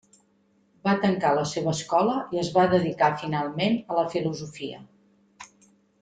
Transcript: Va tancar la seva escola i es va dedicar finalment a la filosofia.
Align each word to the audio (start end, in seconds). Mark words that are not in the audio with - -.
Va 0.87 0.93
tancar 1.03 1.33
la 1.39 1.43
seva 1.49 1.73
escola 1.77 2.15
i 2.37 2.41
es 2.45 2.49
va 2.57 2.63
dedicar 2.73 3.09
finalment 3.25 3.77
a 3.93 3.99
la 4.01 4.07
filosofia. 4.17 4.81